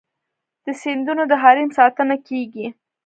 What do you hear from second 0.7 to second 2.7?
سیندونو د حریم ساتنه کیږي؟